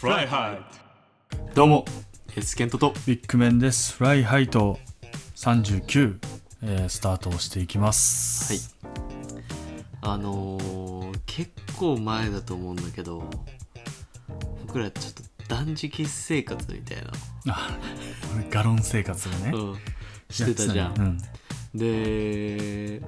[0.00, 1.84] フライハイどうも
[2.34, 2.94] エスケントと。
[3.06, 3.92] ビッグメンです。
[3.92, 4.78] フライハイト
[5.36, 6.18] 39、
[6.62, 8.50] えースタートをしていきます。
[8.50, 8.62] はい。
[10.00, 13.28] あのー、結構前だと思うんだけど
[14.66, 15.22] 僕らちょっと
[15.54, 17.10] 断食生活みたいな、
[17.50, 17.78] あ
[18.48, 19.78] ガロン生活がね、うん、
[20.30, 21.18] してたじゃん、うん。
[21.78, 23.02] で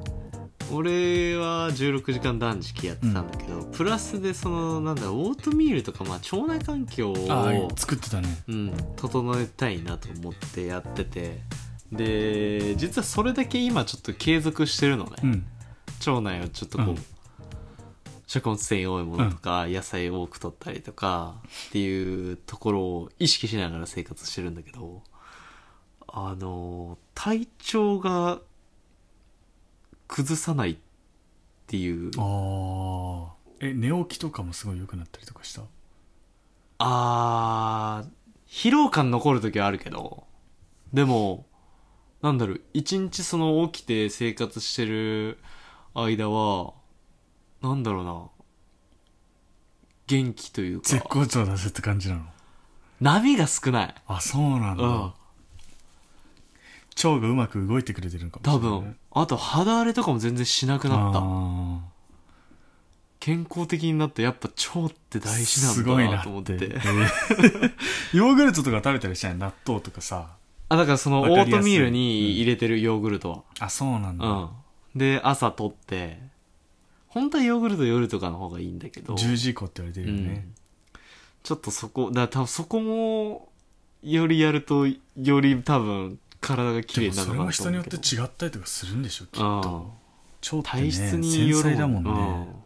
[0.70, 8.28] 俺は16時間断食やってたんだけど、プラスでそのなんだオートミールとか、まあ、腸内環境を作ってたね。
[8.48, 11.40] うん、整えたいなと思ってやってて。
[11.90, 15.46] で実はそれだけ今ちょっと継続してるのね、うん。
[16.06, 17.04] 腸内をちょっとこう、うん。
[18.26, 21.34] 食物繊維多いものとか、野菜多く取ったりとか
[21.68, 25.02] っていうところを意識しながら生活してるんだけど
[26.08, 28.38] あの体調が
[30.14, 30.76] 崩さないっ
[31.66, 32.10] ていう。
[32.18, 35.62] ああえ寝起きとかもすごい良くなったりとかした？
[36.78, 38.08] あー
[38.46, 40.24] 疲労感残る時はあるけど。
[40.92, 41.46] でも
[42.20, 45.38] なんだろう一日その起きて生活してる
[45.94, 46.74] 間は
[47.62, 48.28] なんだろうな。
[50.08, 52.26] 元気という絶か好調出せって感じなの？
[53.00, 53.94] 波が少ない。
[54.06, 55.12] あそうなんだ、うん
[56.96, 58.80] 腸がうまく動いてくれてるのかもしれない。
[58.80, 58.96] 分。
[59.12, 61.20] あと肌荒れとかも全然しなくなった。
[61.22, 61.80] あ
[63.20, 66.52] 健康的になってやっぱ腸って大ー事すごいななんだなと思って。
[66.54, 67.72] えー。
[68.12, 70.36] ヨーグルトとか食べたりしない納豆とかさ。
[70.68, 71.52] あだからそのオわかりやすい。
[71.52, 74.48] ートミールに入れてるヨーグルトは、あそうなんだ、うん。
[74.96, 76.18] で、朝取って、
[77.08, 80.46] 本当はヨーグルト夜とかの方がいいんだけど、10時以降って言われてるよね、
[80.94, 81.00] うん。
[81.42, 83.50] ちょっとそこ、だから多分そこも、
[84.02, 87.96] よりやると、より多分、体が綺麗になるのかなと人によって。
[87.96, 89.94] 違ったりとかするんでしょきっうんと
[90.56, 91.62] ね体質に繊よる。
[91.62, 92.62] 細だもんね、うん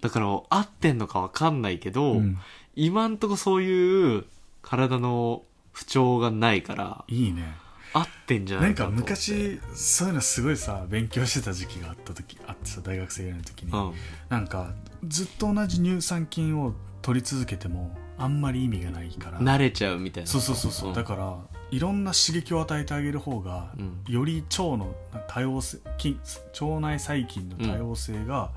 [0.00, 2.38] だから、合ってんのかわかんないけど、うん。
[2.74, 4.24] 今んとこそういう
[4.60, 5.42] 体の
[5.72, 7.54] 不調がないから、いいね。
[7.94, 8.96] 合ってんじゃなないんかかと。
[8.96, 9.10] 思って。
[9.12, 13.92] 昔そういうのすごいさ勉強してた時期があった時あってさ大学生ぐらいの時に、うん。
[14.28, 14.72] なんか
[15.06, 19.40] ずっと同じ乳酸菌を取り続けてもあんまり意味がないから。
[19.40, 20.30] 慣れちゃうみたいな。
[20.30, 20.94] そうそうそうそう、ん。
[20.94, 21.36] だから
[21.70, 24.04] いろんな刺激を与えてあげる方が、うん。
[24.06, 24.94] より腸の
[25.28, 26.18] 多様性菌
[26.60, 28.50] 腸内細菌の多様性が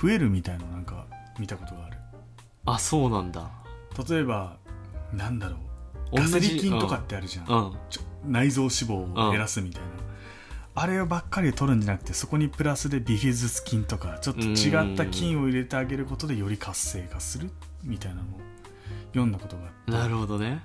[0.00, 1.06] 増えるみたいのなんか
[1.38, 1.98] 見たことがある、
[2.66, 3.50] あ、そうなんだ。
[4.08, 4.56] 例えば
[5.12, 5.56] なんだろ
[6.12, 6.16] う。
[6.16, 8.32] ガセリ菌とかってあるじゃん、うん。
[8.32, 9.88] 内臓脂肪を減らすみたいな、
[10.74, 17.50] あればっかり取るんじゃなくてそこにプラスでビフィズス菌とかちょっと違った菌を入れてあげることでより活性化する
[17.82, 18.24] みたいなのを
[19.08, 20.62] 読んだことがなるほどね。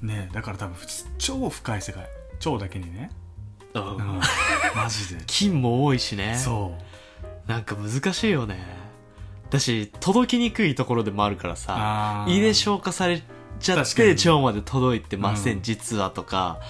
[0.00, 2.08] ねだから多分普通超深い世界。
[2.46, 3.10] 腸だけにね、
[3.74, 3.96] ううん。
[3.96, 4.20] ん、
[4.76, 5.22] マジで。
[5.26, 6.36] 菌も多いしね。
[6.36, 7.50] そう。
[7.50, 8.56] なんか難しいよね。
[9.50, 13.22] だし、届きにくいところでもあるからさ、胃で消化され
[13.60, 15.62] ちゃって腸まで届いてません、うん。
[15.62, 16.60] 実はとか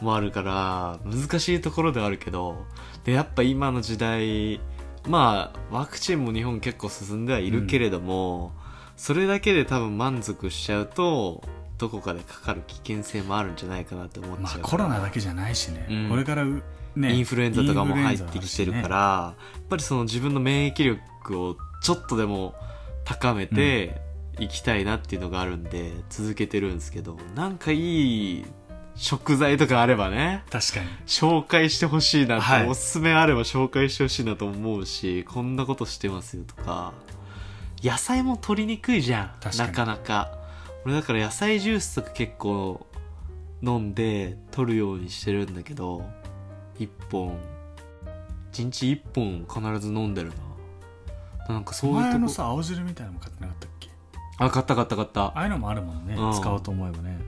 [0.00, 2.64] もあるから、難しいところではあるけど、
[3.04, 4.60] で、やっぱ今の時代、
[5.06, 8.52] まあ、ワクチンも日本結構進んではいるけれども、
[8.98, 11.42] それだけで多分満足しちゃうと、
[11.78, 14.58] どこかでかかる危険性もあるんじゃないかなって思っちゃうまあ。
[14.68, 16.08] コロナだけじゃないしね、うん。
[16.10, 16.62] これからう
[16.96, 18.88] ねインフルエンザとかも入ってきてるかインフルエンザあしね。
[18.88, 22.54] ら、やっぱりその自分の免疫力をちょっとでも
[23.04, 24.02] 高めて
[24.40, 28.44] いきたいなっていうのがあるんで続けてるんですけど、なんかいい
[28.96, 30.86] 食材とかあればね、確かに。
[31.06, 32.66] 紹介してほしいなと、はい。
[32.66, 36.92] おすすめあれば紹介してほしいなと思うし、こんなことしてますよとか、
[37.82, 39.30] 野菜も取りにくいじゃん。
[39.40, 40.38] 確かになかなか。
[40.84, 42.86] 俺だから野菜ジュースとか結構
[43.62, 46.04] 飲んで取るようにしてるんだけど、
[46.78, 47.38] 一本、
[48.52, 50.30] 一日一本必ず飲んでる
[51.48, 51.54] な。
[51.54, 52.32] なんかそういう前のとこ。
[52.32, 53.88] さ青汁みたいなのも買ってなかったっけ？
[54.38, 55.24] あ、買った買った買った。
[55.24, 57.18] ああいうのもあるもんね、うん使おうと思えばね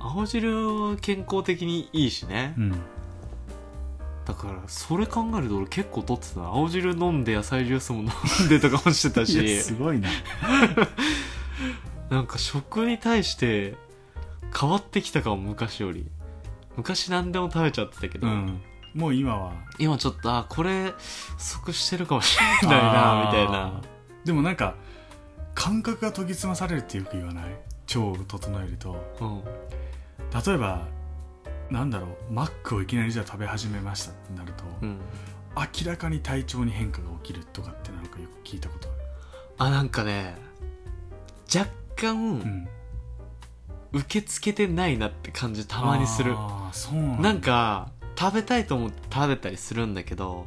[0.00, 2.54] 青汁は健康的にいいしね。
[2.58, 2.72] うん
[4.24, 6.40] だからそれ考えると俺結構取ってた。
[6.40, 8.06] な青汁飲んで野菜ジュースも飲
[8.46, 10.08] んでとかもしてたいやしすごいな。
[12.08, 13.74] なんか食に対して
[14.58, 16.06] 変わってきたかも昔より。
[16.76, 18.60] 昔何でも食べちゃってたけど、うん。
[18.94, 19.52] もう今は。
[19.78, 20.92] 今ちょっとあこれ
[21.36, 23.80] 不足してるかもしれないなみたいな。
[24.24, 24.74] でもなんか
[25.54, 27.44] 感覚が研ぎ澄まされるってよく言わない？
[27.96, 28.96] 腸を整えると。
[29.20, 29.42] うん。
[30.46, 30.86] 例えば
[31.72, 34.98] なんだろうマックをいきなりじゃあ食べ始めましたってなると、うん。
[35.56, 38.88] 明らかに体調に変化が起きるとかってなんかよく聞いたこと
[39.58, 40.36] ああなんかね
[41.54, 42.68] 若干、るうん。
[43.92, 46.34] 受け付けてないなって感じたまにする。
[46.72, 47.22] そうなんだ。
[47.22, 50.46] なんか食べたいと思って食べたりするんだけど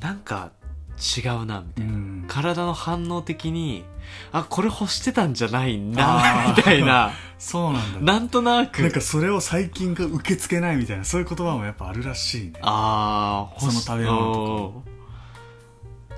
[0.00, 0.52] なんか
[0.98, 2.24] 違うなみたいな、うん。
[2.28, 3.84] 体の反応的に
[4.30, 6.56] あこれ欲してたんじゃないあなー。
[6.56, 7.12] みたいな。
[7.38, 8.00] そうなんだ。
[8.00, 8.82] なんとなく。
[8.82, 12.52] なんかそれを最近が受け付けないみたいなそういう言葉もやっぱあるらしいね。
[12.62, 14.84] ああその食べ物と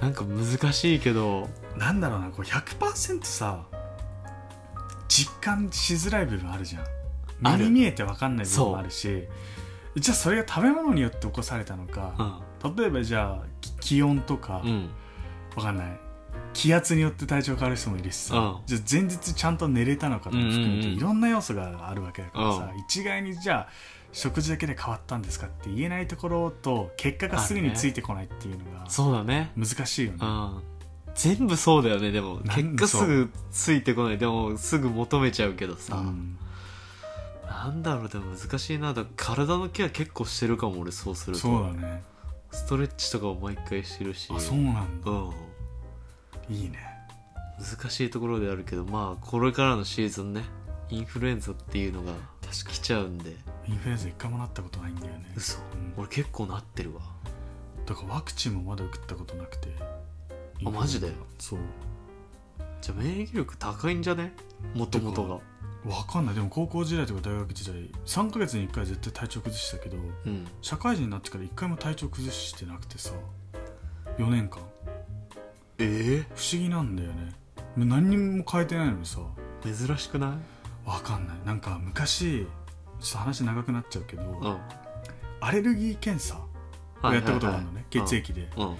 [0.00, 0.04] か。
[0.04, 1.48] なんか難しいけど。
[1.76, 3.64] なんだろうなこう100%さ
[5.08, 6.84] 実感しづらい部分あるじゃん。
[7.40, 9.24] 目に見えて分かんない部分もあるし
[9.96, 12.42] じゃあそれが食べ物によって起こされたのか、
[12.76, 14.90] 例えばじゃあき気温とか、うん。
[15.56, 16.00] かんない。
[16.52, 18.58] 気圧によって体調変わる人もいるしさ、うん。
[18.66, 20.96] じゃあ前日ちゃんと寝れたのかとか含めて、うんうんうん。
[20.96, 23.68] いろんな要素があるわけだからさ、う一概にじゃあ
[24.12, 29.52] 食事だけで変わったんですかって言えないところと結果がすぐについてこないっていうのがそうだね。
[29.56, 30.18] 難しいよね。
[30.20, 30.62] うん。
[31.14, 32.38] 全部そうだよねでも。
[32.38, 34.18] 結果すぐついてこない。
[34.18, 36.38] でもすぐ求めちゃうけどさ、うん
[37.54, 38.92] なんだろうでも難しいな。
[38.92, 41.42] だ体のケア結構してるかも俺そうすると。
[41.42, 42.02] そうだね。
[42.50, 44.28] ストレッチとかも毎回してるし。
[44.34, 45.10] あそうなんだ。
[45.10, 45.32] う
[46.52, 46.54] ん。
[46.54, 46.78] いいね。
[47.58, 50.42] 難しいところであるけどまあこれからのシーズンね
[50.90, 52.12] インフルエンザっていうのが
[52.50, 53.36] 来ちゃうんで。
[53.66, 55.32] インフルエンザ一回もなったことないんだよね。
[55.36, 55.58] 嘘。
[55.58, 55.94] うん。
[55.96, 57.00] 俺結構なってるわ。
[57.86, 59.68] だからワクチンもまだ打ったことなくて。
[60.64, 61.12] あマジで？
[61.38, 61.58] そう。
[62.80, 64.32] じゃあ免疫力高いんじゃね？
[64.74, 65.38] もともとが
[65.84, 66.34] わかんない。
[66.34, 70.46] でも高校時代とか大学時代3ヶ月に1回絶対体調崩したけどうん。
[70.62, 73.12] 社会人になってから1回も体調崩してなくてさ
[74.18, 74.60] 4年間。
[75.78, 77.32] え不思議なんだよね。
[77.76, 79.20] もう何にも変えてないのにさ。
[79.66, 80.38] え珍しくな
[80.86, 80.88] い？
[80.88, 81.36] わかんない。
[81.44, 82.46] なんか昔
[83.00, 84.58] ちょっと話長くなっちゃうけど、うん。
[85.40, 86.38] アレルギー検査
[87.02, 88.48] をやったことがあるのね、血液で。
[88.56, 88.76] うん。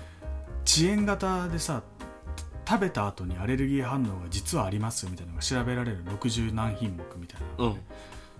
[0.66, 1.82] 遅延型でさ
[2.66, 7.76] 食べた後にアレルギー反応が実はありますみたいなのが調べられる60何品目みたいなうん。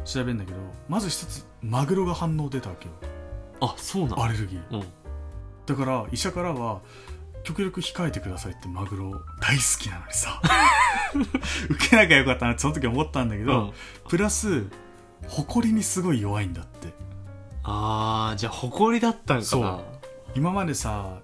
[0.04, 2.94] 調べるんだけどまず一つマグロが反応出たわけよ。
[3.60, 4.76] あそうなのアレルギー。
[4.76, 4.84] うん。
[5.66, 6.80] だから医者からは
[7.42, 9.10] 極力控えてくださいってマグロ
[9.40, 10.40] 大好きなのにさ。
[11.70, 13.72] 受けなきゃよかったなってその時思ったんだけど、うん。
[14.08, 14.66] プラス
[15.28, 16.92] 埃にすごい弱いんだって。
[17.62, 19.42] あーじゃあ埃だったんかな。
[19.42, 19.84] そう。
[20.34, 21.20] 今までさ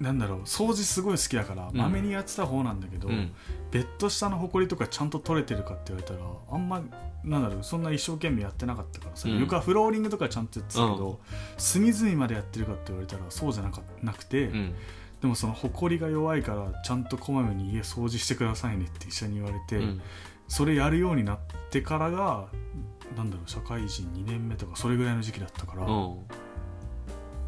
[0.00, 1.76] なんだろう掃除すごい好きだからうん。
[1.76, 3.32] まめにやってた方なんだけど、うん。
[3.70, 6.20] ベッド下の埃とかちゃんと取れてるかって言われたら
[6.50, 6.82] あんま
[7.22, 9.38] なんだろうそんな一生懸命やってなかったからさ、うん。
[9.38, 11.20] 床フローリングとかちゃんとやってたけど、
[11.56, 14.74] 隅々までやってるかって言われたらそうじゃなかなくて、うん。
[15.20, 20.00] でもその埃が弱いからちゃんとこまめに家掃除してくださいねって医者に言われて、うん。
[20.48, 21.38] それやるようになっ
[21.70, 22.48] てからが
[23.16, 26.16] なんだろう社会人2年目とかそれぐらいの時期だったから、うん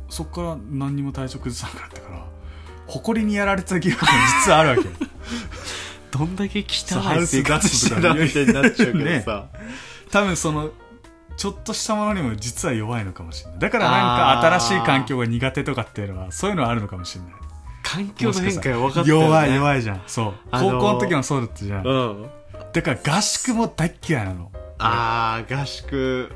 [0.09, 2.25] そっから何にも体調崩さなかったから
[2.87, 4.13] 埃にやられてた疑惑が
[4.45, 4.87] 実はあるわけよ。
[6.11, 6.63] どんだけ汚
[7.21, 8.01] い生活して。
[8.01, 9.47] たみたいになっちゃうけどさ、
[10.11, 10.71] 多分その
[11.37, 13.59] ちょっとしたものにも実は弱いのかもしれない。
[13.59, 17.33] だからなんか新しい環境が苦手とかっていうのはそういうのはあるのかもしれない。
[17.83, 20.03] 環境の変化が分かったよ、ね、弱い弱いじゃん。
[20.07, 20.73] そう、あのー。
[20.73, 22.27] 高校の時もそうだったじゃん、うん。
[22.73, 24.51] だから合宿も大っ嫌いなの。
[24.79, 26.33] あー合宿。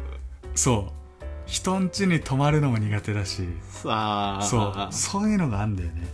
[0.55, 1.00] そう
[1.51, 3.43] 人ん家に泊まるのも苦手だし。
[3.69, 4.43] さあ。
[4.43, 4.93] そう。
[4.93, 6.07] そういうのがあんだよね。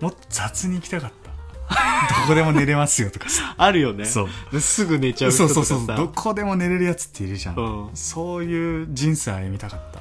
[0.00, 1.26] もっと雑に行きたかった。
[2.22, 3.56] どこでも寝れますよとかさ。
[3.58, 4.04] あるよね。
[4.04, 4.28] そう。
[4.52, 5.74] ですぐ寝ちゃうそう人とかさ。
[5.74, 7.90] そうそうどこでも寝れるやつっているじゃん、うん。
[7.94, 10.00] そういう人生歩みたかった。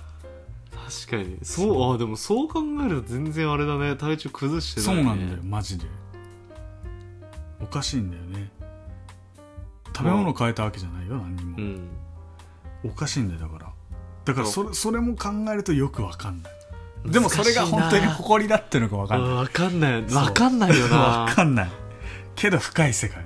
[0.78, 1.40] 確かに。
[1.42, 3.96] そうあでもそう考えると全然あれだね。
[3.96, 5.44] 体調崩してない、ね、そうなんだよ。
[5.44, 5.86] マジで。
[7.60, 8.52] おかしいんだよね。
[9.96, 11.88] 食べ物変えたわけじゃないよ何にも、うん。
[12.84, 13.75] おかしいんだよだから
[14.26, 17.12] だからそれそれも考えるとよくわかんない。
[17.12, 19.46] でもそれが本当に誇りだってのかわかんない。
[19.46, 20.04] 分かんない。
[20.34, 20.98] かんないよな。
[20.98, 21.70] わかんない。
[22.36, 23.24] けど深い世界。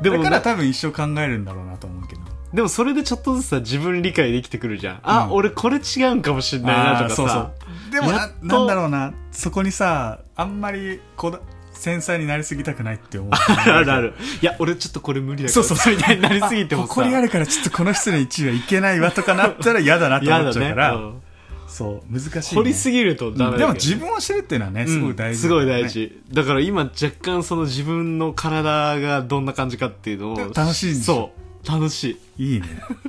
[0.00, 2.22] でもだから多分一生考えるんだろうなと思うけど。
[2.54, 5.00] でもそれでちょっとずつさ自分理解できてくるじゃん。
[5.02, 5.32] あ、うん。
[5.32, 7.16] 俺これ違うんかもしんないなとかさ。
[7.16, 7.92] そうそう。
[7.92, 9.12] でもななんだろうな。
[9.30, 11.40] そこにさあんまりこだ
[11.80, 13.30] 繊細になりすぎたくないって思う。
[13.32, 14.14] あるある。
[14.42, 21.22] いや俺ちょっとこれ無理だからそうそうみたいになりすぎてもさ誇りあるからちょっとこの人の1位はいけないわとかなったら嫌だなと思っちゃうから、うん。
[21.68, 23.58] そう難しい、ね、掘りすぎるとダメだけど。
[23.58, 26.22] でも自分を知るっていうのはねすごい大事、うんすごい大事。
[26.32, 31.14] だから今若干その自分の体がどんな感じかっていうのを楽しいんでしょ？
[31.14, 32.54] そう楽しい。
[32.54, 32.66] いいね。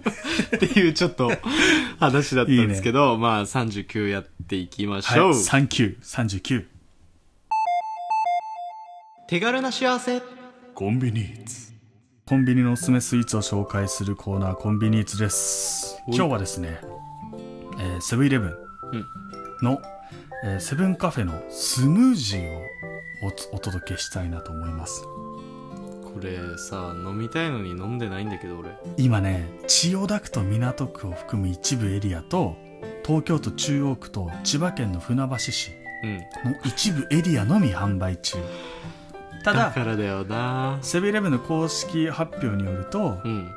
[0.55, 1.31] っていうちょっと
[1.99, 6.65] 話だったんですけどまあ39やっていきましょう、はい3939
[9.31, 10.21] 手軽な幸せ。
[10.75, 11.71] コンビニーツ。
[12.27, 15.95] コンビニのおすすめスイーツを紹介するコーナーコンビニーツです。
[16.07, 16.81] 今日はですね、
[17.79, 18.55] えーセブンイレブン
[19.63, 19.81] の、
[20.43, 22.61] えーセブンカフェのスムージーを
[23.53, 25.01] お届けしたいなと思います。
[25.01, 28.71] これさ飲みたいのに飲んでないんだけど俺。
[28.97, 32.57] 今ね千代田区と港区を含む一部エリアと
[33.05, 35.71] 東京都中央区と千葉県の船橋市
[36.03, 36.17] うん。
[36.51, 38.37] の一部エリアのみ販売中
[39.43, 40.79] ただだからだよな。
[40.81, 43.49] セブンイレブンの公式発表によると、うん。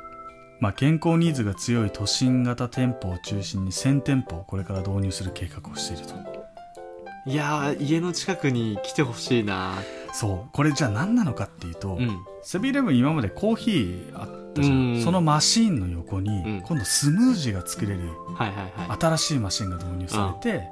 [0.59, 6.15] まあ、健康ニーズが強い都心型店舗を中心に1000店舗をこれから導入する計画をしていると。
[7.27, 9.73] いやー家の近くに来てほしいな。
[10.13, 10.49] そう。
[10.53, 12.17] これじゃあ何なのかっていうと、うん。
[12.41, 15.03] セブンイレブン今までコーヒーあったじゃん、うん。
[15.03, 16.61] そのマシーンの横に、うん。
[16.61, 18.01] 今度スムージーが作れる
[18.35, 18.97] はいはいはい。
[18.99, 20.67] 新しいマシンが導入されて、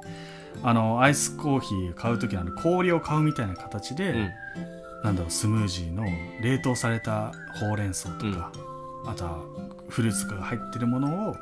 [0.62, 4.30] あのアイスコーヒー買う時のあの氷を買うみたいな形で、うん
[5.04, 6.06] なんだろうスムージーの
[6.42, 8.52] 冷凍されたほうれん草とか、
[9.06, 9.40] あとは
[9.90, 11.36] フルーツとかが入ってるものを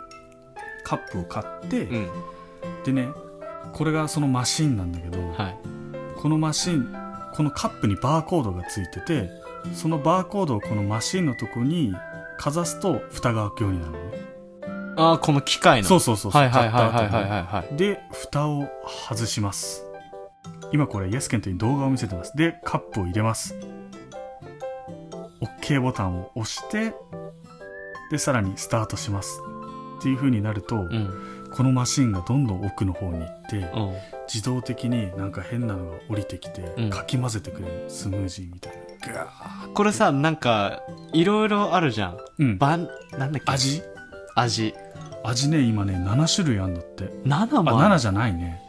[0.84, 2.10] カップを買って、うん。
[2.84, 3.10] でね
[3.74, 5.58] これがそのマシンなんだけど、はい。
[6.18, 6.94] このマシン
[7.34, 9.30] このカップにバーコードがついてて
[9.74, 11.94] そのバーコードをこのマシンのとこに
[12.38, 14.22] かざすと蓋が開くようになるのね。
[14.98, 15.88] ああこの機械の。
[15.88, 16.42] そうそうそうそう。
[16.42, 17.76] はいはいはいはいはいはい。
[17.78, 18.68] で蓋を
[19.08, 19.86] 外します
[20.74, 22.36] 今これイエスケントに動画を見せてます。
[22.36, 23.56] でカップを入れます。
[25.42, 26.94] OK ボタンを押して
[28.10, 29.42] でさらにスタートします。
[30.00, 31.50] っていう風になると、うん。
[31.54, 33.94] このマシンがどんどん奥の方に行ってうん。
[34.28, 36.90] 自動的になんか変なのが降りてきて、うん。
[36.90, 37.84] かき混ぜてくれる。
[37.84, 38.82] のスムージーみたいな。
[39.74, 40.82] これさなんか
[41.14, 42.18] いろいろあるじゃん。
[42.40, 42.58] うん。
[42.58, 43.52] ばんなんだっけ？
[43.52, 43.84] 味？
[44.36, 44.74] 味。
[45.24, 47.04] 味ね今ね7種類あんだって。
[47.26, 47.96] 7あもある。
[47.96, 48.60] 7じゃないね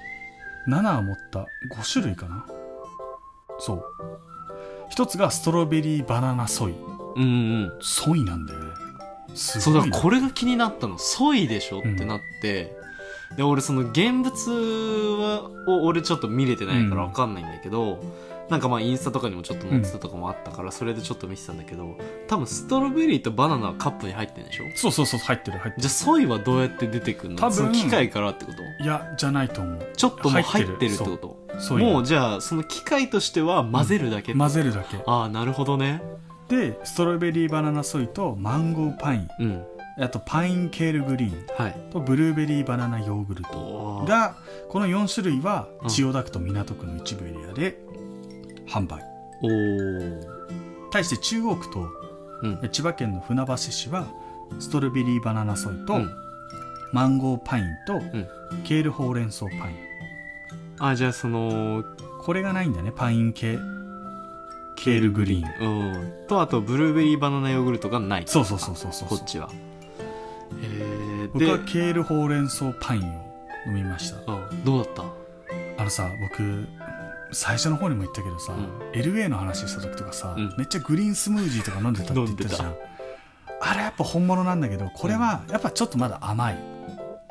[0.68, 1.46] 7は持った5
[1.92, 2.46] 種類かな。
[3.58, 3.84] そう。
[4.90, 6.74] 一つがストロベリーバナナソイ。
[7.16, 7.26] うんう
[7.66, 8.66] んソイなんだよね。
[9.34, 9.96] すそうごいな。
[9.96, 10.98] だこれが気になったの。
[10.98, 12.76] ソイでしょっうんてなって、
[13.36, 14.50] で俺その現物
[15.20, 18.02] はを俺ちょっと見れてないから分かんないんだけど、
[18.52, 21.96] なんかまあインスタとかにもちょっと載ってたとかもあったからそれでちょっと見てたんだけど
[22.28, 24.64] 多分ストロベリーとバナナはカップに入ってるんでしょ？
[24.76, 27.38] そうそうそう入ってる入ってるじゃあソイはどうやって出てくるの？
[27.38, 28.84] 多分その機械からってこと？
[28.84, 29.92] いやじゃないと思う。
[29.96, 31.46] ちょっともう入ってるってこと？
[31.58, 34.98] ソイがもうじゃあその機械としては混ぜるだけ、混ぜるだけ。
[35.06, 36.02] ああなるほどね。
[36.48, 39.28] でストロベリーバナナソイとマンゴーパイン。
[39.40, 39.64] うん。
[39.98, 41.46] あとパインケールグリーン。
[41.56, 41.76] はい。
[41.90, 44.04] とブルーベリーバナナヨーグルト。
[44.06, 44.36] が
[44.68, 47.78] この4種類はうん千代田区と港区の一部エリアで
[48.68, 49.02] 販売。
[50.90, 51.88] 対して中央区と
[52.42, 52.68] うん。
[52.70, 54.06] 千葉県の船橋市は
[54.58, 56.10] ストロベリーバナナソイと、うん。
[56.92, 58.28] マンゴーパインと、ん。
[58.64, 59.76] ケールほうれん草パイン。
[60.78, 61.84] あじゃあその
[62.22, 62.92] これがないんだね。
[62.94, 63.58] パイン系。
[64.76, 65.92] ケールグリーン。
[65.92, 66.26] うん。
[66.26, 68.24] とあとブルーベリーバナナヨーグルトがない。
[68.26, 69.48] そうそうそうそうそうこっちは。
[69.48, 69.52] へ
[70.62, 73.04] え僕はでケールほうれん草パインを
[73.66, 74.32] 飲みました。
[74.32, 75.04] うんどうだった？
[75.78, 76.66] あのさ僕
[77.32, 78.90] 最初の方にも言ったけどさ、うん。
[78.92, 80.54] LA の話した時とかさ、うん。
[80.56, 82.74] めっちゃグリーンスムージーとか飲んでたって言ってたじゃん。
[83.60, 86.58] あれやっぱ本物なんだけどこれはやっぱちょっとまだ甘い。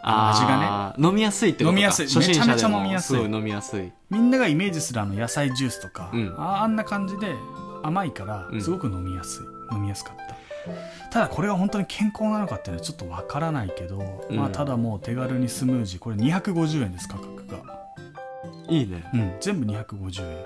[0.03, 1.07] 味がね。
[1.07, 1.71] 飲みやすいってことか。
[1.71, 2.07] 飲みやすい。
[2.07, 2.53] 初心者でも。
[2.53, 3.21] めちゃめちゃ飲みやすい。
[3.21, 3.91] 飲みやすい。
[4.09, 6.35] みんながイメージするあの野菜ジュースとか、うん。
[6.37, 7.35] ああんな感じで
[7.83, 8.61] 甘いからうん。
[8.61, 10.31] すごく飲みやすい、飲みやすかった。
[11.09, 14.37] ただこれが本当に健康なのかっていうのはちょっとわからないけど、うん。
[14.37, 17.80] まあただもう手軽にスムージーこれ250円です価格が
[18.71, 19.03] いいね。
[19.13, 20.45] うん、全部250円。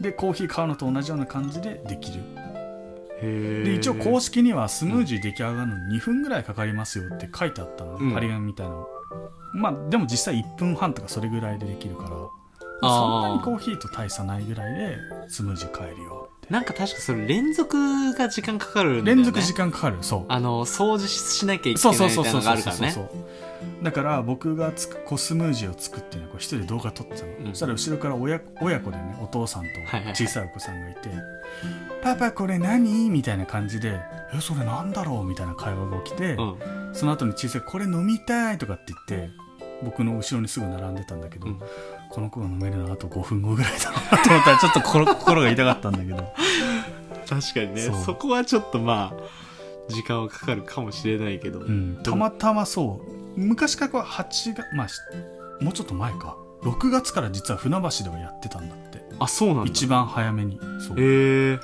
[0.00, 2.22] でコーヒー買うのと同じような感じでできる。
[3.20, 8.12] へで一応公式式にはスムージー出来上がるのに2分ぐらいかかりますよって書いてあったの、うん。
[8.12, 8.86] 張り紙みたいなの。
[9.54, 12.10] まあでも実際1分半とかそれぐらいでできるから。
[12.80, 14.96] そんなにコーヒーと大差ないぐらいで
[15.26, 17.76] スムージー買えるよなんか確かそれ連続
[18.14, 23.47] が時間かかるんだよね連続時間かかるそうあの掃除しなきゃいけそないみたいなうそうそうそうのがあるからねそうそうそう
[23.82, 27.46] だから僕がつくこうスムージーを作ってねこう一人で動画撮ってたの、うん。
[27.48, 29.68] そしたら後ろから親親子でねお父さんと
[30.14, 31.10] 小さいお子さんがいて
[32.02, 34.00] 「パパこれ何?」みたいな感じで
[34.34, 36.56] 「えそれなんだろう?」みたいな会話が起きて、うん。
[36.92, 39.30] その後に小さい「これ飲みたい」とかって言って
[39.82, 41.60] 僕の後ろにすぐ並んでたんだけど、うん。
[42.10, 46.32] この子が飲めるのあと5分後ぐらいだなと思ったらちょっと心心が痛かったんだけど。
[47.28, 47.82] 確かにね。
[48.04, 49.47] そこはちょっとまあ
[49.88, 53.00] 時間はかかるかもしれないけど、うん、たまたまそ
[53.36, 53.40] う。
[53.40, 55.00] 昔からこう8月まあし
[55.60, 56.36] もうちょっと前か。
[56.62, 59.00] 6月から実は船橋ではやってたんだって。
[59.18, 59.70] あそうなんだ。
[59.70, 60.58] 一番早めに。
[60.86, 61.00] そう。
[61.00, 61.58] へえ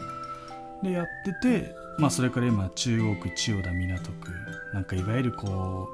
[0.82, 1.06] でやっ
[1.42, 4.30] ててまあそれから今中央区千代田港区。
[4.72, 5.88] なんかいわゆるこ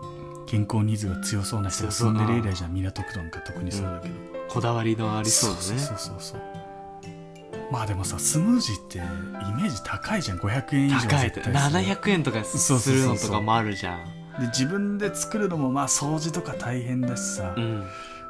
[0.45, 2.75] う健康ニーズが強そうな人が住んでるエリアじゃん。
[2.75, 4.15] 港区なんか特にそうだけど、
[4.49, 5.63] こだわりのありそうだね。
[5.63, 6.41] そうそうそうそう
[7.71, 10.39] まあでもさスムージーってイメージ高いじゃん。
[10.39, 11.55] 500円以上高い絶対する。
[11.55, 14.05] 700円とかするのとかもあるじゃん。
[14.41, 17.85] で自分で作るのもまあ掃除とか大変だしさ、うん。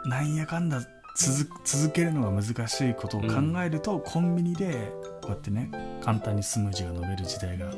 [0.06, 0.80] なんやかんだ
[1.16, 3.28] 続続けるのが難しいことを考
[3.64, 5.70] えると、コンビニでこうやってね
[6.02, 7.70] 簡単にスムージーが飲める時代が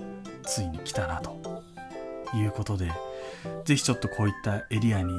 [0.44, 1.62] ついに来たなと
[2.34, 2.90] いうことで
[3.64, 5.12] ぜひちょっとこういったエリアに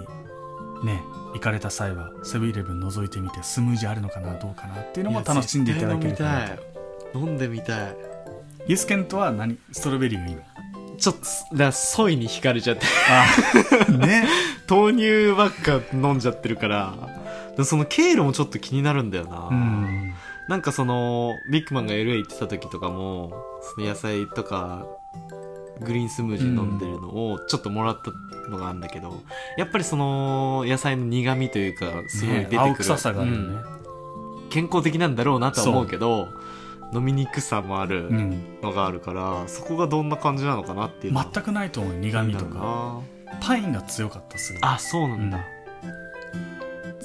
[0.83, 1.01] ね
[1.33, 6.61] 行かれた際はセブンイレブン覗いてみてスムージーあるのかなどうかなっていうのも楽しんでいただけるかないや絶
[7.13, 7.21] 対飲みたい。
[7.21, 7.95] 飲んでみたい。
[8.67, 9.57] ユースケントは何？
[9.71, 10.41] ストロベリーがいいの？
[10.97, 11.15] ちょっ
[11.49, 12.85] とだソイに惹かれちゃって。
[13.09, 14.27] あ ね。
[14.69, 16.93] 豆乳ばっか飲んじゃってるから。
[17.57, 20.13] でその経路もちょっと気になるんだよな、うん。
[20.47, 23.31] なんかそのビッグマンが LA 行ってた時とかも
[23.75, 24.87] その野菜とか
[25.81, 28.11] グリーンスムージー飲んでるのをちょっともらった
[28.49, 29.21] のがあるんだけど、
[29.57, 33.43] やっぱりその野菜の苦味というかすごい出てくる、ね青臭さがあるよね。
[33.43, 34.49] うん。
[34.49, 36.27] 健康的なんだろうなとは思うけど
[36.93, 42.59] 飲みにくさもあるうん、のがあるから、そこがどんな感じなのかなっていう全くないと思うよ苦味とか。
[42.59, 43.01] な
[43.41, 45.43] パインが強かったすごいあそうなんだ、だ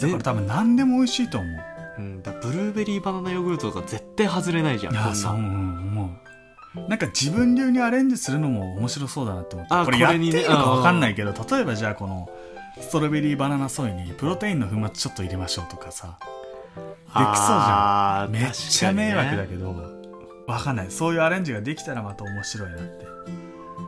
[0.08, 1.60] から多分何でも美味しいと思う。
[1.98, 6.27] うん、だブルーベリーバナナヨーグルトとか絶対外れないじゃんいやそううん思う
[6.74, 12.28] なんか自分流にアレンジするのも面白そうだなって思ってあこれやっていいのか分かんないけど例えばじゃあこの
[12.80, 16.18] ストロベリーバナナソイにプロテインの粉末ちょっと入れましょうとかさ。
[17.10, 19.72] あーめっちゃ迷惑だけど
[20.46, 20.90] 分かんない。
[20.90, 23.06] そういうアレンジができたらまた面白いなって。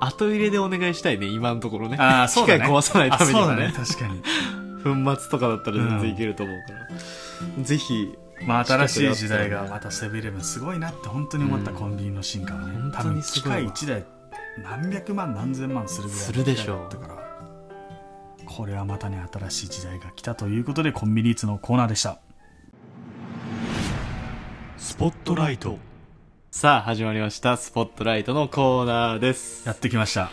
[0.00, 1.96] 後入れでお願いしたいね今のところね。
[2.00, 2.60] あーそうだね。
[2.60, 3.72] 機械壊さないためにあそうだもねね。
[3.76, 4.22] 確かに。
[4.82, 6.72] 粉末とかだったら全然いけると思うか
[7.58, 8.16] ら、ぜひ
[8.46, 14.04] まあ新しい時代がまたセブンイレブンすごいなって本当に思ったうんコンビニの進化はね、本当多分機械1台
[14.62, 17.20] 何百万何千万するぐらいするでしょうだったから。
[18.46, 22.18] これはまたね新しい時代が来たということでコンビニーツのコーナーでした。
[24.76, 25.78] スポットライト。
[26.50, 27.56] さあ始まりました。
[27.56, 29.66] スポットライトのコーナーです。
[29.66, 30.30] やってきました。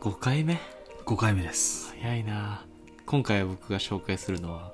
[0.00, 0.60] 5回目
[1.06, 1.94] ？5回目です。
[2.00, 2.66] 早いな
[3.10, 4.70] 今回僕が紹介するのは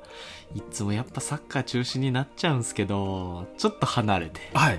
[0.54, 4.40] いつもやっぱサッカー中心になっちゃうんすけどちょっと離れて。
[4.52, 4.78] はい。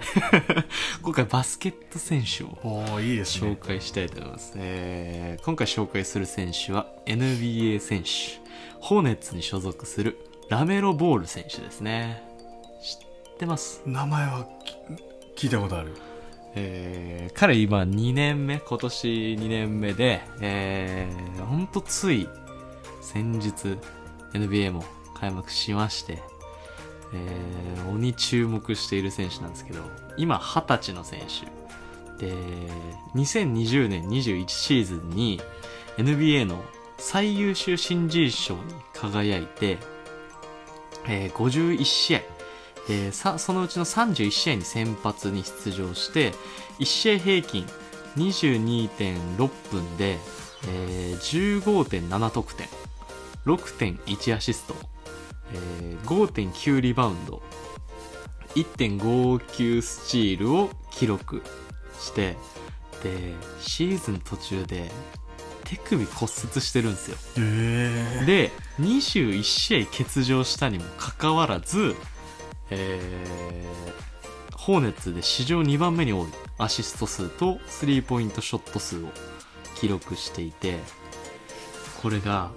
[1.02, 8.10] 今回バスケット選手をおおいいです紹ね介したいと思います、えー今回紹介する選手は NBA 選手
[8.80, 10.18] ホーネッツに所属する
[10.50, 12.22] ラメロ・ボール選手ですね。
[12.84, 12.96] 知
[13.34, 13.82] ってます？
[13.88, 14.48] 名前は
[15.36, 15.96] き聞いたことある。
[16.54, 19.08] えー彼今2年目今年
[19.39, 22.28] 2年目でえー、ほんとつい
[23.08, 23.78] 先日
[24.34, 24.84] NBA も
[25.15, 26.22] 開幕しまして
[27.13, 29.80] えー、鬼注目している選手なんですけど
[30.17, 32.26] 今二十歳の選手。
[32.26, 32.34] で
[33.13, 35.39] 2020年21シーズンに
[35.98, 36.63] NBA の
[36.98, 38.62] 最優秀新人賞に
[38.93, 39.78] 輝いて、
[41.08, 42.22] えー51試合。
[42.88, 46.32] でさそのうちの31試合に先発に出場して
[46.80, 47.67] 1試合平均
[48.15, 50.17] 22.6分で、
[50.67, 52.67] えー15.7得点。
[53.45, 54.76] 6.1アシスト、
[55.54, 57.41] えー5.9リバウンド
[58.56, 61.43] 1.59スチールを記録
[62.00, 62.36] して
[63.04, 64.89] でシーズン途中で
[65.63, 67.17] 手首骨折してるんですよ。
[67.38, 71.95] へえで21試合欠場したにもかかわらず、
[72.69, 74.08] えー
[74.67, 79.08] ホーネッツで史上2番目に多いアシスト数とスリーポイントショット数を
[79.76, 80.80] 記録していて
[82.02, 82.52] これが、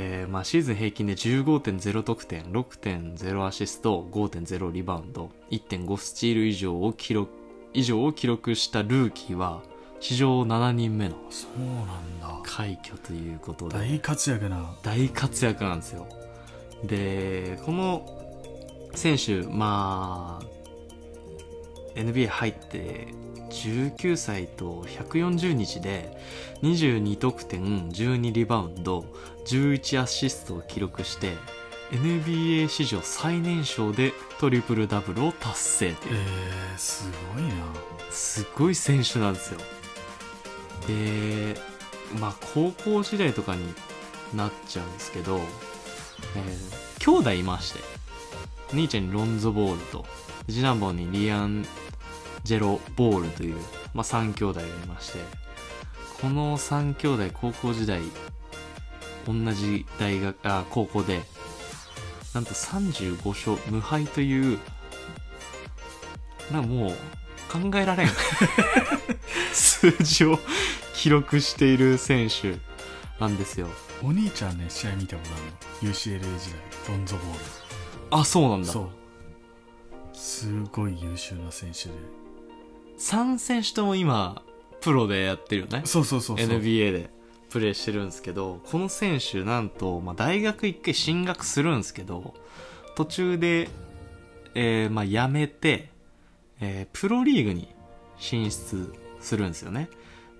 [0.00, 7.32] えーまあ、シーズン平均で15.0得点6.0アシスト5.0リバウンド1.5スチール以上を記録
[7.74, 9.60] 以上を記録したルーキーは
[9.98, 12.40] 史上7人目のそうなんだ。
[12.44, 13.74] 快挙ということで。
[13.74, 14.76] 大活躍な。
[14.84, 16.06] 大活躍なんですよ。
[16.84, 18.06] でこの
[18.94, 23.08] 選手まあ NBA 入って
[23.50, 26.16] 19歳と140日で
[26.62, 29.04] 22得点12リバウンド
[29.46, 31.34] 11アシストを記録して
[31.90, 36.16] NBA 史上最年少でトリプルダブルを達成という。
[36.16, 37.54] えー、すごいな。
[38.10, 39.60] すごい選手なんですよ。
[40.86, 41.54] で
[42.20, 43.74] まあ高校時代とかに
[44.34, 45.40] なっちゃうんですけど、
[46.36, 47.98] えー兄弟いまして。
[48.74, 50.04] 兄ちゃんにロンゾボールと
[50.46, 51.64] 次男坊にリアン・
[52.48, 53.56] ジェロ・ボールという、
[53.92, 55.18] まあ、3兄弟がいまして
[56.22, 58.00] この3兄弟高校時代
[59.26, 61.20] 同じ大学あ高校で
[62.34, 64.58] なんと35勝無敗という
[66.50, 66.90] なもう
[67.52, 68.08] 考えられん。
[69.52, 70.38] 数字を
[70.94, 72.56] 記録している選手
[73.20, 73.68] なんですよ。
[74.02, 75.36] お兄ちゃんね試合見たことあ
[75.82, 75.92] るの。
[75.94, 77.38] UCLA 時代ロンゾボール。
[78.10, 78.72] あそうなんだ。
[78.72, 78.88] そう。
[80.14, 81.94] すごい優秀な選手で
[82.98, 84.42] 3選手とも今
[84.80, 85.82] プロでやってるよね。
[85.84, 86.46] そうそうそうそう。
[86.46, 87.10] NBA で
[87.50, 92.34] プレーしてるんですけどこの選手なんと、まあ、大学一回進学するんですけど
[92.94, 93.68] 途中で、
[94.54, 95.90] えーまあ、辞めて、
[96.60, 97.74] えープロリーグに
[98.18, 99.88] 進出するんですよね。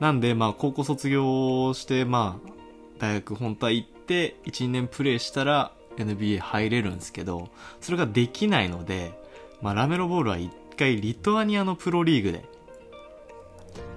[0.00, 2.50] なんで、まあ、高校卒業して、まあ、
[2.98, 7.48] 大学本当は行って12年プレーしたら NBA 入れるんですけど
[7.80, 9.12] それができないので、
[9.60, 12.44] まあ、ラメロボールは一回リトアニアのプロリーグで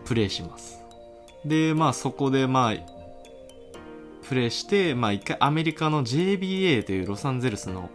[0.05, 0.79] プレーします。
[1.45, 2.73] でまあそこでまあ
[4.27, 7.89] プレーして、まあ、一回アメリカの JBA というロサンゼルスの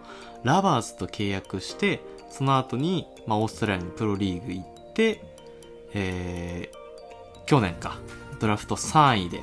[0.44, 5.22] ラバーズと契約してその後に、まあ、オーストラリアのプロリーグ行って、
[5.94, 7.96] えー、去年か
[8.38, 9.40] ドラフト3位で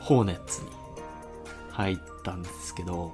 [0.00, 0.68] ホーネッツに
[1.70, 3.12] 入ったんですけど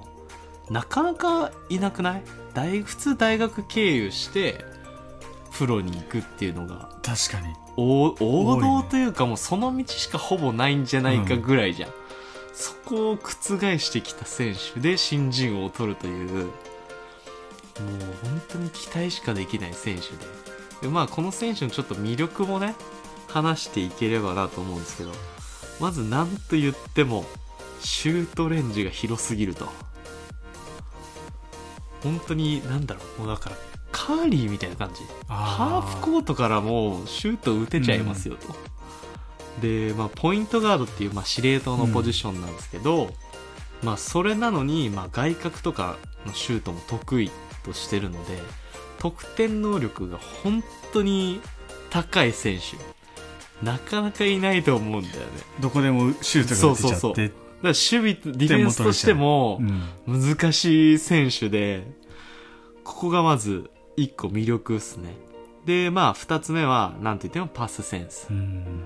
[0.69, 2.23] なかなかいなくない？
[2.53, 4.65] 大普通大学経由して
[5.51, 7.53] プロに行くっていうのが確かに。
[7.77, 8.15] 王
[8.59, 11.91] 道というかもうその道しかほぼないんじゃないかぐらいじゃん、
[12.53, 16.49] そこを覆してきた選手で新人王を取るというもう
[18.23, 20.07] 本当に期待しかできない選手で。
[20.81, 22.75] でまあこの選手のちょっと魅力もね
[23.27, 25.11] 話していければなと思うんですけど
[25.79, 27.25] まず何と言っても
[27.79, 29.69] シュートレンジが広すぎると。
[32.03, 33.55] 本当になんだろうもうだから
[34.07, 35.01] カーリーみたいな感じ。
[35.27, 38.55] ハーフコートからもうシュート打てちゃいますよと、
[39.61, 43.09] で、まあ、ポイントガードっていう、まあ、司令塔のポジションなんですけど、
[43.83, 47.29] まあ、それなのに、まあ、外角とかのシュートも得意
[47.65, 48.37] としてるので
[48.97, 51.41] 得点能力が本当に
[51.89, 52.77] 高い選手。
[53.65, 55.21] なかなかいないと思うんだよね。
[55.59, 57.11] どこでもシュートが出ちゃってそう。
[57.11, 59.59] そうそうだから守備ディフェンスとしても
[60.07, 60.35] うん。
[60.35, 61.85] 難しい選手で
[62.85, 65.15] ここがまず1個魅力っすね。
[65.65, 68.27] でまあ2つ目はなんといってもパスセンス。
[68.29, 68.83] うん。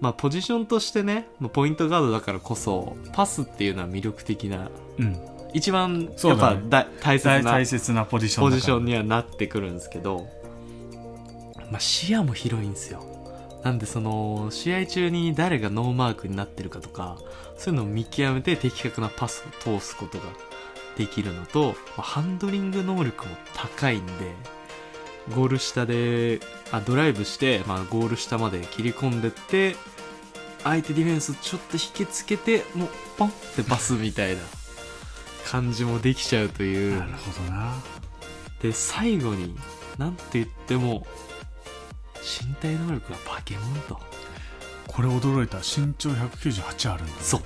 [0.00, 5.16] まあポジションとしてねまあポイントガードだからこそパスっていうのは魅力的なうん。
[5.54, 6.62] 一番やっぱそうだね。
[6.68, 10.26] だ大切な大大切なポジションポジションにはなってくるんですけど、
[11.70, 13.04] まあ、視野も広いんですよ。
[13.62, 17.16] なんでその試合中に誰がノーマークになってるかとか
[17.56, 20.24] そういうのを見極めて的確なパスを通すことが
[20.96, 24.12] できるのと、まあハンドリング能力も高いんで
[25.34, 29.76] ゴール下であドライブして、まあ、ゴール下まで切り込んでって
[30.62, 34.42] 相手ディフェンスちょっと引きつけてもうポンってパスみたいな
[35.46, 36.98] 感じもできちゃうという。
[36.98, 37.74] なるほどな。
[38.60, 39.54] で最後に
[39.98, 41.06] なんと言っても
[42.16, 44.00] 身体能力がバケモンと。
[44.86, 45.58] これ驚いた。
[45.58, 47.42] 身長198あるんだそう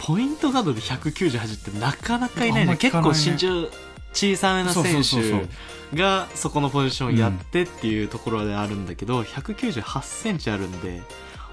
[0.00, 2.78] ポイントガードで198ってなかなかいないあんまね。
[2.78, 3.68] 結構身長
[4.12, 11.02] 小さめな選手がそこのポジションをやってっていうところであるんだけど、198センチあるんで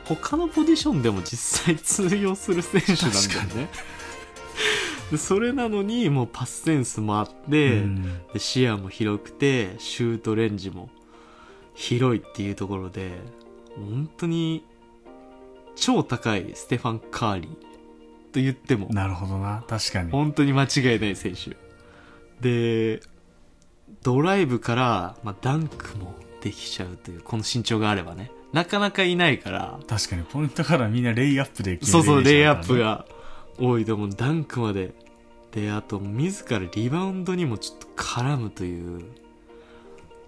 [0.06, 3.70] 他のポジションでも実際通用する選手なんだよ確ね
[5.12, 8.04] でそれなのにもうパスセンスもあって、うん。
[8.34, 10.90] で視野も広くてシュートレンジも
[11.74, 13.12] 広いっていうところで
[13.76, 14.64] 本当に
[15.76, 17.75] 超高いステファン・カーリー
[18.36, 18.90] と言っても。
[18.92, 19.64] なるほどな。
[19.66, 20.12] 確かに。
[20.12, 21.56] 本当に間違いない選手。
[22.42, 23.00] で
[24.04, 28.32] ドライブから、まあ、ダンクもできちゃうというこの身長があればね。
[28.52, 29.80] なかなかいないから。
[29.88, 33.06] 確かにポイントからみんなレイアップで決そうそう、レイアがップが
[33.58, 34.10] 多いと思う。
[34.10, 34.94] ダンクまで。
[35.52, 39.06] で、あと、自らリバウンドにもちょっと絡むという。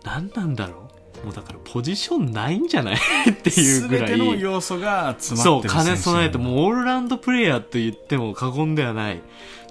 [0.05, 2.95] 何なんだろうもうだからポジションないんじゃない？
[3.29, 4.41] っていうぐら全てのい。
[4.41, 9.21] 要素が詰そう、まってる選手兼ね備えて、もうオールラウンドプレイヤーと言っても過言ではない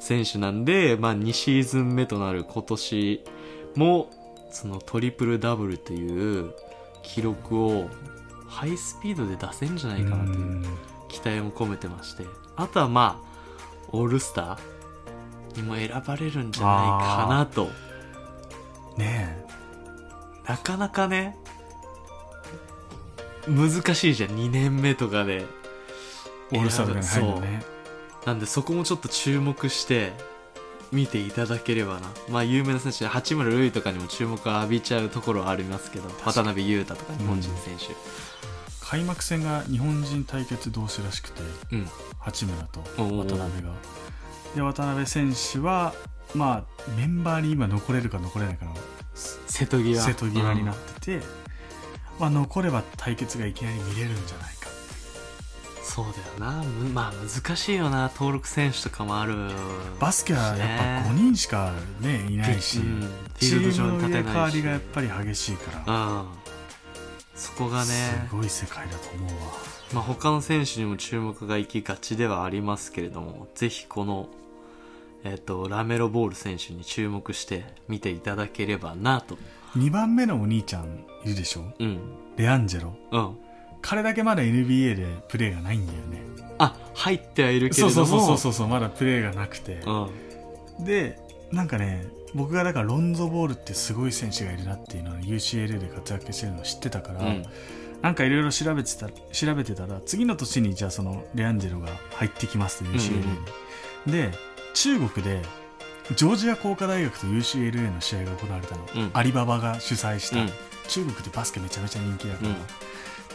[0.01, 3.25] 選手なんで、まあ2シーズン目となる今年
[3.77, 4.11] も、
[4.51, 6.53] そのトリプルダブルという
[7.03, 7.89] 記録を
[8.49, 10.39] ハイスピードで出せんじゃないかなという。
[10.39, 10.65] うん
[11.09, 12.25] 期待も込めてまして。
[12.57, 17.71] あとはまあオールスターにも選ばれるんじゃないかなと。
[18.99, 19.47] ね
[20.47, 21.37] なかなかね
[23.49, 24.31] 難しいじゃん。
[24.31, 25.45] 2年目とかで。
[26.53, 27.63] えオールスターとかに入るのね
[28.25, 30.13] なんでそこもちょっと注目して
[30.93, 32.09] 見ていただければな。
[32.29, 37.95] まあ有名な選手で八村塁とかにも注目を浴びちゃうところはありますけど渡辺裕太とか日本人選手。
[38.81, 41.89] 開幕戦が日本人対決同士らしくてうん、
[42.21, 43.73] 八村と渡辺が。
[44.55, 45.93] で渡辺選手は
[46.35, 48.75] まあメンバーに今残れるか残れないかの
[49.17, 51.27] 瀬戸際瀬戸際になってて、
[52.19, 54.67] まあ、残れば対決がいきなり見れるんじゃないか。
[55.83, 56.07] そう
[56.39, 56.63] だよな。
[56.63, 58.11] むまあ難しいよな。
[58.13, 59.35] 登録選手とかもある
[59.99, 63.01] バスケはやっぱ5人しかねいないし、うん。
[63.01, 66.27] フチィールド上ームの入れ替わりがやっぱり激しいから、うん。
[67.35, 68.27] そこがね。
[68.29, 69.77] すごい世界だと思うわ。
[69.93, 74.29] まあ、他の選手にも注目が行きがちではありますけれどもぜひこの、
[75.29, 79.37] えっとラメロボール選手に注目して見ていただければなと。
[79.77, 81.65] 2番目のお兄ちゃんいるでしょ？
[81.79, 81.99] うん。
[82.37, 82.97] レアンジェロ。
[83.11, 83.39] うん。
[83.83, 86.23] 彼だけまだ NBA でプレーがないんだよね。
[86.59, 88.07] あ入ってはいるけそうれども。
[88.07, 89.83] そうそうそうそうまだプレーがなくて。
[89.87, 90.85] うん。
[90.85, 91.19] で
[91.53, 97.45] なんかね僕がだからロンゾボールってすごい選手がいるなっていうのは UCLA で活躍してるのを知ってたから、うん。
[98.03, 103.17] なんかいろいろ調べてた調べてたら次の年にじゃあそのレアンジェロが入ってきますと UCLA
[104.07, 104.33] に、で
[104.77, 105.43] 中国で
[106.15, 109.11] ジョージア工科大学と UCLA の試合が行われたの、うん。
[109.15, 110.51] アリババが主催した、うん。
[110.87, 112.57] 中国でバスケめちゃめちゃ人気だから、うん。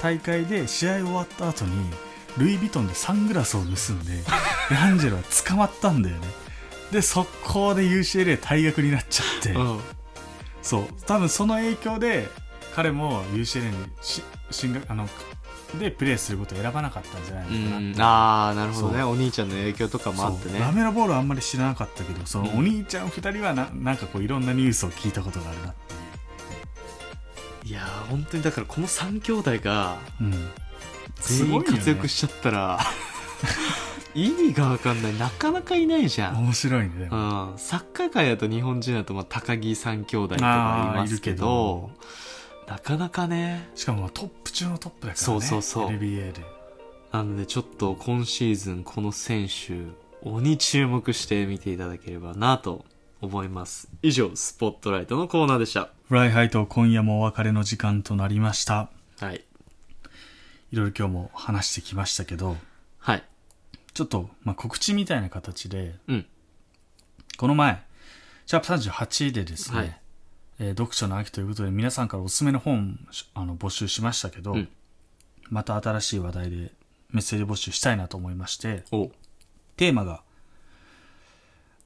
[0.02, 1.72] 大会で試合終わった後に
[2.38, 4.14] ルイ・ヴィトンでサングラスを盗んで
[4.70, 6.28] レアンジェロは捕まったんだよね。
[6.92, 9.80] で速攻で UCLA 退学になっちゃって、うん。
[10.62, 10.88] そう。
[11.08, 12.30] 多分その影響で
[12.76, 15.10] 彼も UCLA にし進学あの
[15.80, 19.04] でプレーすることを選ばなかったんじゃないのかなああなるほどね。
[19.04, 20.60] お兄ちゃんの影響とかもあってね。
[20.60, 22.60] ラメロボールはあんまり知らなかったけどそのうん。
[22.60, 25.92] お兄ちゃん2人はななんかこういろんなニュースを聞いたことがあるなって
[27.68, 30.50] いやー本当にだからこの3兄弟がいう、うん、
[31.22, 32.80] 全員活躍ししちゃったら、
[34.14, 35.18] 意味が分かんない。
[35.18, 41.92] なかなかいないじゃん、面白いねでうもん、サッカー界だと日本人だとまあ高木三兄弟とかいますけど
[42.72, 43.68] なかなかね。
[43.76, 45.88] しかもトップ中のトップだからねそうそうそう。
[45.90, 46.42] NBA で。
[47.12, 49.74] なのでちょっと今シーズンこの選手
[50.22, 52.86] 鬼注目して見ていただければなと
[53.20, 53.90] 思います。
[54.02, 55.90] 以上スポットライトのコーナーでした。
[56.08, 58.90] フライハイと今夜もお別れの時間となりました。
[59.20, 59.44] はい。
[60.72, 62.56] いろいろ今日も話してきましたけど
[63.00, 63.24] はい。
[63.94, 66.26] ちょっと、まあ、告知みたいな形でうん。
[67.36, 67.84] この前
[68.46, 69.98] シャープ38でですね、はい
[70.62, 73.00] えー読書の秋ということで皆さんからおすすめの本
[73.34, 74.70] あの募集しましたけど、うん。
[75.50, 76.72] また新しい話題で
[77.10, 79.10] メッセージ募集したいなと思いましてお
[79.76, 80.22] テーマが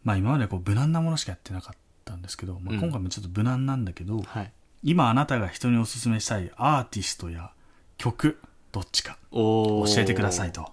[0.03, 2.81] まあ今までこう無難なものしかやってなかったんですけど、まあ、うん。
[2.81, 4.51] 今回もちょっと無難なんだけど、はい。
[4.83, 7.51] 今あなたが人におすすめしたいアーティストや
[7.97, 8.37] 曲
[8.73, 10.69] どっちか教えてくださいと。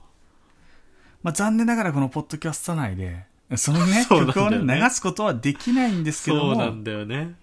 [1.22, 7.36] まあ、残念ながらこのポッドキャスト内で、そのね、 そうなんだ曲をね、流すことはできないんですけども、そうなんだよね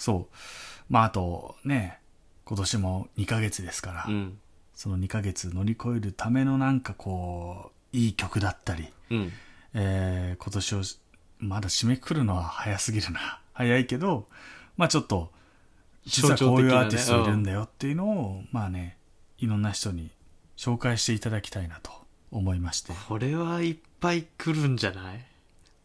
[0.00, 0.34] そう。
[0.88, 1.98] まあ、あとね、
[2.46, 4.38] 今年も2ヶ月ですから、うん
[4.74, 9.32] その2ヶ月乗り越えるためのなんかこう、いい曲だったり、うん
[9.74, 10.82] えー今年を
[11.38, 13.40] まだ締めくくるのは早すぎるな。
[13.52, 14.26] 早いけど、
[14.78, 15.30] まあちょっと、
[16.06, 18.96] 実はこういうアーティストいるんだよっていうのを、まあね、
[19.36, 20.10] いろんな人に
[20.56, 21.92] 紹介していただきたいなと
[22.30, 22.94] 思いまして。
[23.06, 25.26] これはいっぱい来るんじゃない、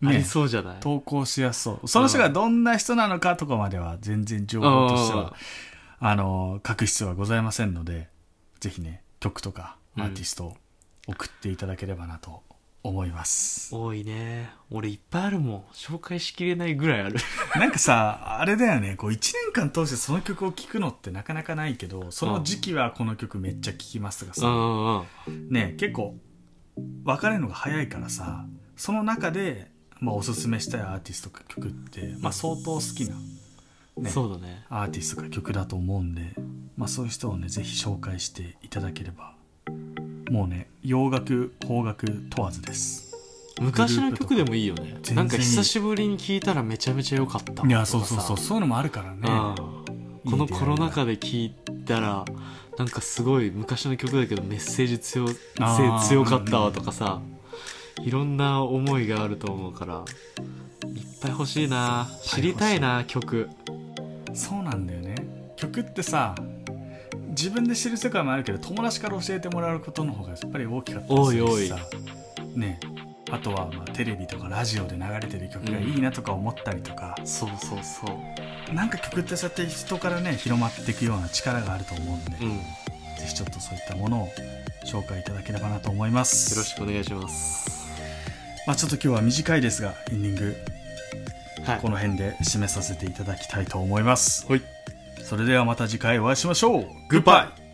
[0.01, 0.09] ね。
[0.09, 0.79] ありそうじゃない？
[0.79, 1.87] 投稿しやすそう。
[1.87, 5.33] その人がどんな人なのかとかまでは全然情報としては、
[5.99, 8.09] あの、書く必要はございませんので、
[8.59, 10.57] ぜひね、曲とかアーティストを
[11.07, 12.43] 送っていただければなと
[12.83, 13.73] 思います。
[13.73, 14.49] 多いね。
[14.69, 15.63] 俺いっぱいあるもん。
[15.73, 17.15] 紹介しきれないぐらいある。
[17.55, 25.49] なんかさ、あれだよね、こう1年間通してその曲を聴くのってなかなかないけど、その時期はこの曲めっちゃ聴きますとかさ、うんうんうん。
[25.49, 26.15] ね、結構
[27.05, 33.15] 別れるのが早いからさ、その中で、まあ、おすすめしたいアーティストか曲って、まあ、相当好きな
[33.97, 34.65] ねそうだね。
[34.69, 36.33] アーティストか曲だと思うんで、
[36.77, 39.33] まあ、そういう人をねぜひ紹介していただければ
[40.29, 43.05] もうね洋楽邦楽問わずです。
[43.61, 44.97] 昔の曲でもいいよね。
[45.13, 48.37] なんか久しぶりに聴いたらめちゃめちゃ良かったいやそうそうそう。
[48.37, 49.19] そういうのもあるからね。
[49.23, 50.31] うん。
[50.31, 51.55] このコロナ禍で聴い
[51.85, 52.25] たら
[52.77, 57.21] なんかすごい昔の曲だけどメッセージ強強かったわとかさ
[58.01, 60.03] いろんな思いがあると思うから
[60.87, 62.09] いっぱい欲しいな。
[62.23, 63.49] 知りたいな曲。
[64.33, 65.15] そうなんだよね。
[65.55, 66.35] 曲ってさ
[67.29, 71.77] 自分で知る世界もあるけど友達から教えてもらうことの方がやっぱり大きかったりするしさ。
[72.55, 72.79] ね。
[73.31, 78.21] あとはまあテレビとかラジオで流れてる曲がいいなとか思ったりとか、そうそうそ
[78.71, 78.73] う。
[78.73, 82.55] なんか曲ってそうやって人からね広まっていくような力があると思うんで、うん。
[82.57, 82.61] よ
[83.17, 84.29] ぜひちょっとそういったものを
[84.85, 86.55] 紹介いただければなと思います。
[86.55, 87.74] ろしくお願いします
[88.65, 90.55] まあ、ちょっと今日は短いですがエンディング
[91.65, 91.79] はい。
[91.79, 94.45] この辺で締めさせていただきたいと思います。
[94.47, 94.61] はい。
[95.23, 96.85] それではまた次回お会いしましょう。
[97.09, 97.64] グッバイ